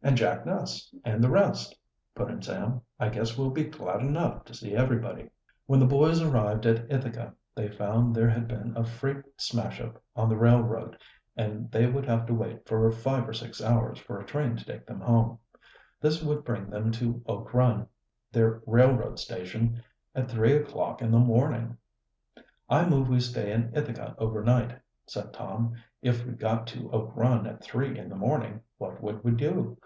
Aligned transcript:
"And 0.00 0.16
Jack 0.16 0.46
Ness 0.46 0.94
and 1.04 1.24
the 1.24 1.28
rest," 1.28 1.74
put 2.14 2.30
in 2.30 2.40
Sam. 2.40 2.82
"I 3.00 3.08
guess 3.08 3.36
we'll 3.36 3.50
be 3.50 3.64
glad 3.64 4.00
enough 4.00 4.44
to 4.44 4.54
see 4.54 4.76
everybody." 4.76 5.28
When 5.66 5.80
the 5.80 5.86
boys 5.88 6.22
arrived 6.22 6.66
at 6.66 6.88
Ithaca 6.88 7.34
they 7.52 7.68
found 7.68 8.14
there 8.14 8.30
had 8.30 8.46
been 8.46 8.76
a 8.76 8.84
freight 8.84 9.24
smash 9.38 9.80
up 9.80 10.00
on 10.14 10.28
the 10.28 10.36
railroad, 10.36 10.96
and 11.36 11.64
that 11.64 11.72
they 11.72 11.86
would 11.88 12.04
have 12.06 12.26
to 12.26 12.32
wait 12.32 12.64
for 12.64 12.88
five 12.92 13.28
or 13.28 13.32
six 13.32 13.60
hours 13.60 13.98
for 13.98 14.20
a 14.20 14.24
train 14.24 14.54
to 14.54 14.64
take 14.64 14.86
them 14.86 15.00
home. 15.00 15.40
This 16.00 16.22
would 16.22 16.44
bring 16.44 16.70
them 16.70 16.92
to 16.92 17.20
Oak 17.26 17.52
Run, 17.52 17.88
their 18.30 18.62
railroad 18.66 19.18
station, 19.18 19.82
at 20.14 20.30
three 20.30 20.52
o'clock 20.52 21.02
in 21.02 21.10
the 21.10 21.18
morning. 21.18 21.76
"I 22.68 22.88
move 22.88 23.08
we 23.08 23.18
stay 23.18 23.50
in 23.50 23.74
Ithaca 23.74 24.14
over 24.18 24.44
night," 24.44 24.78
said 25.08 25.32
Tom. 25.32 25.74
"If 26.02 26.24
we 26.24 26.34
got 26.34 26.68
to 26.68 26.90
Oak 26.92 27.16
Run 27.16 27.48
at 27.48 27.64
three 27.64 27.98
in 27.98 28.08
the 28.08 28.14
morning, 28.14 28.60
what 28.76 29.02
would 29.02 29.24
we 29.24 29.32
do? 29.32 29.76